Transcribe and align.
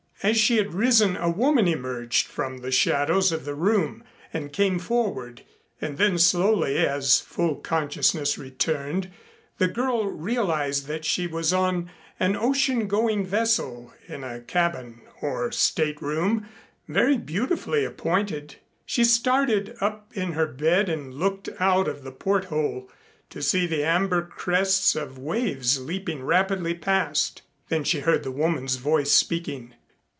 As 0.23 0.37
she 0.37 0.57
had 0.57 0.75
risen 0.75 1.17
a 1.17 1.31
woman 1.31 1.67
emerged 1.67 2.27
from 2.27 2.59
the 2.59 2.69
shadows 2.71 3.31
of 3.31 3.43
the 3.43 3.55
room 3.55 4.03
and 4.31 4.53
came 4.53 4.77
forward. 4.77 5.41
And 5.81 5.97
then 5.97 6.19
slowly, 6.19 6.77
as 6.77 7.19
full 7.19 7.55
consciousness 7.55 8.37
returned, 8.37 9.09
the 9.57 9.67
girl 9.67 10.05
realized 10.11 10.85
that 10.85 11.05
she 11.05 11.25
was 11.25 11.51
on 11.51 11.89
an 12.19 12.35
ocean 12.35 12.87
going 12.87 13.25
vessel 13.25 13.95
in 14.07 14.23
a 14.23 14.41
cabin 14.41 15.01
or 15.23 15.51
stateroom 15.51 16.45
very 16.87 17.17
beautifully 17.17 17.83
appointed. 17.83 18.57
She 18.85 19.03
started 19.03 19.75
up 19.81 20.11
in 20.13 20.33
her 20.33 20.45
bed 20.45 20.87
and 20.87 21.15
looked 21.15 21.49
out 21.59 21.87
of 21.87 22.03
the 22.03 22.11
port 22.11 22.45
hole 22.45 22.91
to 23.31 23.41
see 23.41 23.65
the 23.65 23.83
amber 23.83 24.21
crests 24.23 24.95
of 24.95 25.17
waves 25.17 25.81
leaping 25.81 26.23
rapidly 26.23 26.75
past. 26.75 27.41
Then 27.69 27.83
she 27.83 28.01
heard 28.01 28.21
the 28.21 28.31
woman's 28.31 28.75
voice 28.75 29.11
speaking. 29.11 29.73